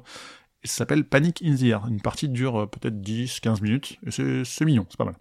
[0.64, 1.88] Et ça s'appelle Panic in the Air.
[1.88, 4.12] Une partie dure peut-être 10-15 minutes, et
[4.44, 5.18] c'est mignon, c'est pas mal.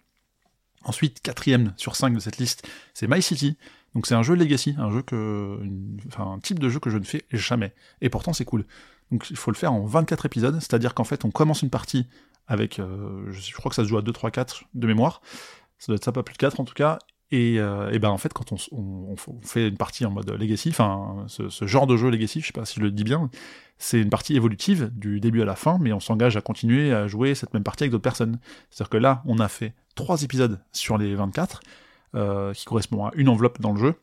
[0.83, 3.57] Ensuite, quatrième sur 5 de cette liste, c'est My City.
[3.93, 5.59] Donc c'est un jeu Legacy, un jeu que,
[6.07, 7.73] enfin un type de jeu que je ne fais jamais.
[8.01, 8.65] Et pourtant c'est cool.
[9.11, 12.07] Donc il faut le faire en 24 épisodes, c'est-à-dire qu'en fait on commence une partie
[12.47, 15.21] avec, euh, je, crois que ça se joue à 2, 3, 4 de mémoire.
[15.79, 16.99] Ça doit être ça, pas plus de 4 en tout cas.
[17.31, 20.73] Et, euh, ben en fait quand on, fait une partie en mode Legacy,
[21.27, 23.29] ce, genre de jeu Legacy, je sais pas si je le dis bien,
[23.77, 27.07] c'est une partie évolutive du début à la fin, mais on s'engage à continuer à
[27.07, 28.39] jouer cette même partie avec d'autres personnes.
[28.69, 31.59] C'est-à-dire que là, on a fait trois épisodes sur les 24,
[32.15, 33.95] euh, qui correspond à une enveloppe dans le jeu.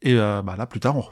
[0.00, 1.04] Et euh, bah là, plus tard, on,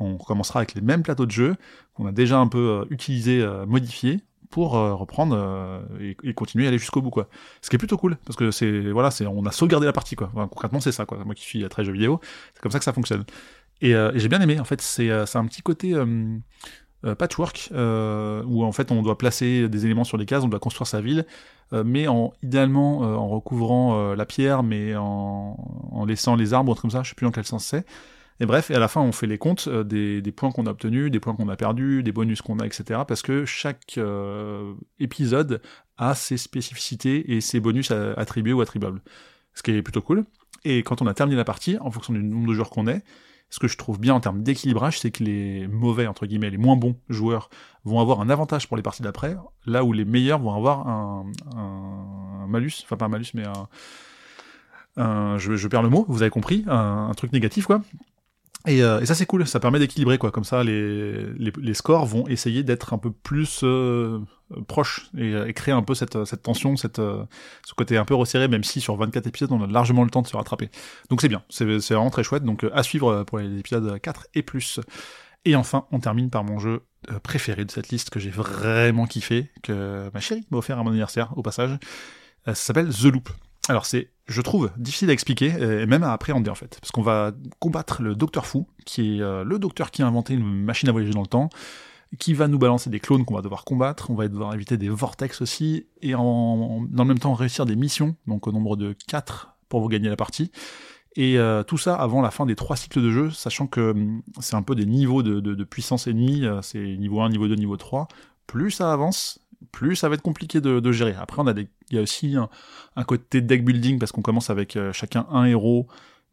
[0.00, 1.56] on, recommencera avec les mêmes plateaux de jeu
[1.94, 4.20] qu'on a déjà un peu euh, utilisés, modifiés,
[4.54, 7.28] pour euh, reprendre et, et, continuer à aller jusqu'au bout, quoi.
[7.60, 10.14] Ce qui est plutôt cool, parce que c'est voilà, c'est on a sauvegardé la partie,
[10.16, 10.30] quoi.
[10.34, 11.18] Concrètement, c'est ça, quoi.
[11.24, 12.20] Moi qui suis très jeu vidéo,
[12.54, 13.24] c'est comme ça que ça fonctionne.
[13.80, 15.94] Et, et j'ai bien aimé, en fait, c'est un petit côté
[17.04, 20.48] euh, patchwork, euh, où en fait on doit placer des éléments sur les cases, on
[20.48, 21.26] doit construire sa ville,
[21.74, 25.56] euh, mais en idéalement en recouvrant la pierre, mais en,
[25.92, 27.84] en, laissant les arbres, comme ça, je sais plus dans quel sens c'est.
[28.40, 30.70] Et bref, et à la fin, on fait les comptes des, des, points qu'on a
[30.70, 33.02] obtenus, des points qu'on a perdus, des bonus qu'on a, etc.
[33.06, 33.98] Parce que chaque
[34.98, 35.62] épisode
[35.96, 39.02] a ses spécificités et ses bonus attribués ou attribuables.
[39.54, 40.24] Ce qui est plutôt cool.
[40.64, 43.04] Et quand on a terminé la partie, en fonction du nombre de joueurs qu'on est,
[43.50, 46.58] ce que je trouve bien en termes d'équilibrage, c'est que les mauvais, entre guillemets, les
[46.58, 47.50] moins bons joueurs
[47.84, 51.26] vont avoir un avantage pour les parties d'après, là où les meilleurs vont avoir un,
[52.48, 53.44] malus, enfin pas un malus, mais
[54.96, 57.82] un, je, perds le mot, vous avez compris, un truc négatif, quoi.
[58.66, 60.30] Et, euh, et, ça c'est cool, ça permet d'équilibrer quoi.
[60.30, 64.20] Comme ça, les, les, les scores vont essayer d'être un peu plus euh,
[64.66, 67.24] proches et, et, créer un peu cette, cette tension, cette, euh,
[67.66, 70.22] ce côté un peu resserré, même si sur 24 épisodes on a largement le temps
[70.22, 70.70] de se rattraper.
[71.10, 72.44] Donc c'est bien, c'est vraiment très chouette.
[72.44, 74.80] Donc à suivre pour les épisodes 4 et plus.
[75.44, 76.80] Et enfin, on termine par mon jeu
[77.22, 80.88] préféré de cette liste que j'ai vraiment kiffé, que ma chérie m'a offert à mon
[80.88, 81.78] anniversaire au passage.
[82.46, 83.28] ça s'appelle The Loop.
[83.68, 87.02] Alors c'est, je trouve, difficile à expliquer et même à appréhender en fait, parce qu'on
[87.02, 90.88] va combattre le Docteur Fou, qui est euh, le docteur qui a inventé une machine
[90.88, 91.48] à voyager dans le temps,
[92.18, 94.88] qui va nous balancer des clones qu'on va devoir combattre, on va devoir éviter des
[94.88, 98.94] vortex aussi, et en, dans le même temps réussir des missions, donc au nombre de
[99.08, 100.50] 4 pour vous gagner la partie.
[101.16, 104.22] Et euh, tout ça avant la fin des trois cycles de jeu, sachant que hum,
[104.40, 107.76] c'est un peu des niveaux de, puissance ennemie, euh, c'est niveau 1, niveau 2, niveau
[107.76, 108.08] 3.
[108.46, 109.40] Plus ça avance,
[109.72, 111.14] plus ça va être compliqué de, gérer.
[111.18, 114.50] Après, on a des, il y a aussi un, côté deck building parce qu'on commence
[114.50, 115.86] avec euh, chacun un héros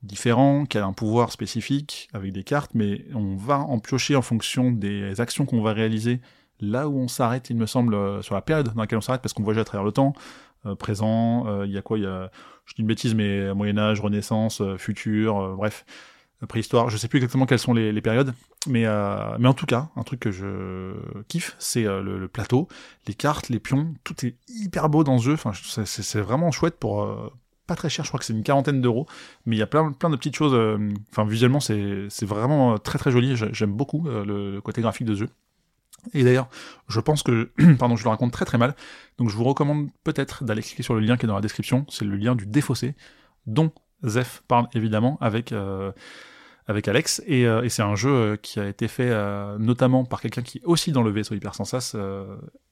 [0.04, 4.22] différent, qui a un pouvoir spécifique avec des cartes, mais on va en piocher en
[4.22, 6.22] fonction des actions qu'on va réaliser
[6.60, 9.22] là où on s'arrête, il me semble, euh, sur la période dans laquelle on s'arrête,
[9.22, 10.14] parce qu'on voyage à travers le temps,
[10.66, 12.32] euh, présent, il y a quoi, il y a,
[12.66, 15.86] je dis une bêtise, mais Moyen-Âge, Renaissance, futur, bref,
[16.48, 18.34] préhistoire, je sais plus exactement quelles sont les, périodes,
[18.68, 20.94] mais, euh, mais en tout cas, un truc que je
[21.28, 22.68] kiffe, c'est euh, le, plateau,
[23.08, 25.52] les cartes, les pions, tout est hyper beau dans ce jeu, enfin,
[25.86, 27.32] c'est vraiment chouette pour euh,
[27.68, 29.06] pas très cher, je crois que c'est une quarantaine d'euros,
[29.46, 30.56] mais il y a plein, plein de petites choses,
[31.12, 35.30] enfin, visuellement, c'est vraiment très très joli, j'aime beaucoup le, côté graphique de ce jeu.
[36.16, 36.50] Et d'ailleurs,
[36.88, 38.76] je pense que, pardon, je le raconte très très mal,
[39.20, 41.86] donc je vous recommande peut-être d'aller cliquer sur le lien qui est dans la description,
[41.90, 42.96] c'est le lien du défaussé,
[43.46, 43.72] dont
[44.04, 45.54] Zef parle évidemment avec
[46.72, 50.06] avec Alex, et, euh, et c'est un jeu euh, qui a été fait euh, notamment
[50.06, 51.96] par quelqu'un qui est aussi dans le vaisseau Hyper Sensas,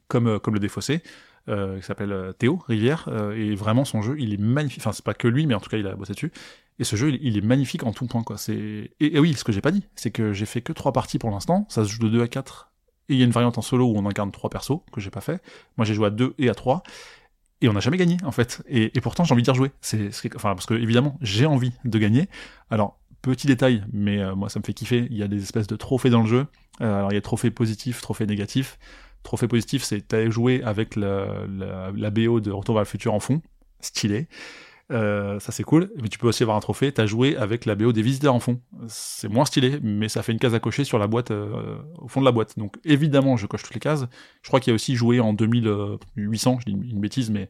[0.07, 1.03] comme, comme le défaussé,
[1.47, 5.27] qui s'appelle Théo Rivière, et vraiment son jeu, il est magnifique, enfin c'est pas que
[5.27, 6.31] lui, mais en tout cas il a bossé dessus,
[6.79, 8.37] et ce jeu, il, est magnifique en tout point, quoi.
[8.37, 11.19] C'est et, oui, ce que j'ai pas dit, c'est que j'ai fait que trois parties
[11.19, 12.71] pour l'instant, ça se joue de 2 à 4,
[13.09, 15.09] et il y a une variante en solo où on incarne trois persos, que j'ai
[15.09, 15.41] pas fait,
[15.77, 16.83] moi j'ai joué à 2 et à 3,
[17.61, 18.61] et on n'a jamais gagné en fait.
[18.67, 19.71] Et, pourtant j'ai envie d'y rejouer.
[19.81, 22.29] C'est, enfin parce que évidemment j'ai envie de gagner.
[22.69, 25.67] Alors Petit détail, mais euh, moi ça me fait kiffer, il y a des espèces
[25.67, 26.45] de trophées dans le jeu.
[26.81, 28.79] Euh, alors il y a trophées positifs, trophées négatifs.
[29.23, 31.27] Trophée positif, c'est t'as joué avec la,
[31.93, 33.41] la, BO de Retour vers le futur en fond,
[33.81, 34.27] stylé.
[34.91, 37.75] Euh, ça c'est cool, mais tu peux aussi avoir un trophée, t'as joué avec la
[37.75, 38.59] BO des visiteurs en fond.
[38.87, 42.07] C'est moins stylé, mais ça fait une case à cocher sur la boîte, euh, au
[42.07, 42.57] fond de la boîte.
[42.57, 44.05] Donc évidemment, je coche toutes les cases.
[44.41, 47.49] Je crois qu'il y a aussi joué en 2800, je dis une bêtise, mais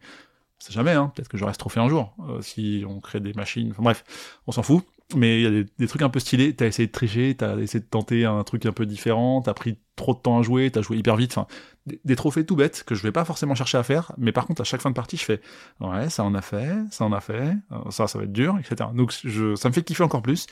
[0.58, 1.12] c'est jamais, hein.
[1.16, 4.04] peut-être que je reste trophée un jour, si on crée des machines, bref,
[4.46, 4.84] on s'en fout.
[5.16, 6.56] Mais il y a des, trucs un peu stylés.
[6.56, 9.78] T'as essayé de tricher, t'as essayé de tenter un truc un peu différent, t'as pris
[9.96, 11.38] trop de temps à jouer, t'as joué hyper vite.
[11.38, 11.48] Enfin,
[11.86, 14.62] des, trophées tout bêtes que je vais pas forcément chercher à faire, mais par contre
[14.62, 15.42] à chaque fin de partie, je fais
[15.80, 18.58] ouais, ça en a fait, ça en a fait, euh, ça, ça va être dur,
[18.60, 18.90] etc.
[18.94, 20.48] Donc ça me fait kiffer encore plus.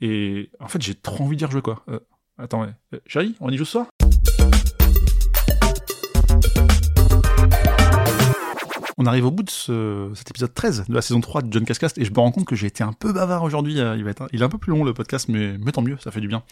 [0.00, 1.84] Et en fait, j'ai trop envie d'y rejouer quoi.
[1.88, 2.00] Euh,
[2.38, 3.86] attends, euh, chérie, on y joue ce soir?
[8.96, 11.64] On arrive au bout de ce, cet épisode 13 de la saison 3 de John
[11.64, 13.80] Cascast et je me rends compte que j'ai été un peu bavard aujourd'hui.
[13.80, 15.96] Euh, il, va être, est un peu plus long le podcast, mais, mais tant mieux,
[15.98, 16.44] ça fait du bien.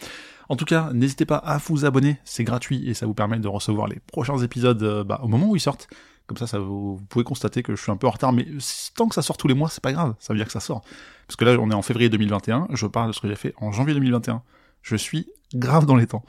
[0.49, 3.47] En tout cas, n'hésitez pas à vous abonner, c'est gratuit et ça vous permet de
[3.47, 5.87] recevoir les prochains épisodes euh, bah, au moment où ils sortent.
[6.27, 8.47] Comme ça, ça vous, pouvez constater que je suis un peu en retard, mais
[8.95, 10.61] tant que ça sort tous les mois, c'est pas grave, ça veut dire que ça
[10.61, 10.81] sort.
[11.27, 13.53] Parce que là, on est en février 2021, je parle de ce que j'ai fait
[13.57, 14.41] en janvier 2021.
[14.81, 16.23] Je suis grave dans les temps.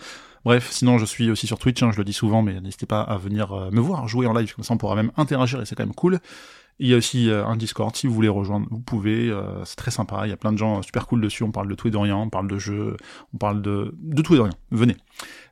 [0.44, 3.00] Bref, sinon je suis aussi sur Twitch, hein, je le dis souvent, mais n'hésitez pas
[3.00, 5.66] à venir euh, me voir jouer en live, comme ça on pourra même interagir et
[5.66, 6.20] c'est quand même cool.
[6.80, 9.76] Il y a aussi euh, un Discord, si vous voulez rejoindre, vous pouvez, euh, c'est
[9.76, 11.88] très sympa, il y a plein de gens super cool dessus, on parle de tout
[11.88, 12.96] et de rien, on parle de jeux,
[13.32, 14.96] on parle de, de tout et de rien, venez.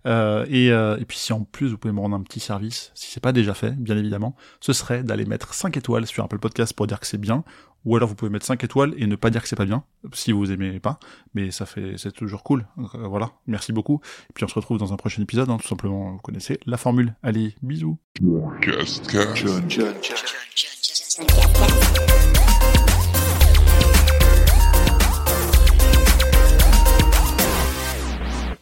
[0.05, 3.21] et, et puis si en plus vous pouvez me rendre un petit service, si c'est
[3.21, 6.87] pas déjà fait, bien évidemment, ce serait d'aller mettre 5 étoiles sur Apple Podcast pour
[6.87, 7.45] dire que c'est bien,
[7.85, 9.85] ou alors vous pouvez mettre 5 étoiles et ne pas dire que c'est pas bien,
[10.13, 10.99] si vous aimez pas,
[11.35, 12.67] mais ça fait c'est toujours cool.
[12.79, 14.01] Euh, voilà, merci beaucoup.
[14.31, 16.77] Et puis on se retrouve dans un prochain épisode, hein, tout simplement, vous connaissez la
[16.77, 17.15] formule.
[17.23, 17.99] Allez, bisous.